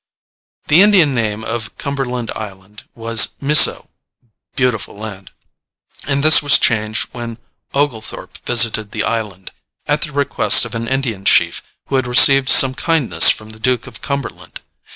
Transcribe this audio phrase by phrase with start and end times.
[0.67, 3.87] The Indian name of Cumberland Island was Missoe
[4.55, 5.29] ("beautiful land"),
[6.07, 7.37] and this was changed when
[7.75, 9.51] Oglethorpe visited the island,
[9.85, 13.85] at the request of an Indian chief who had received some kindness from the duke
[13.85, 14.61] of Cumberland.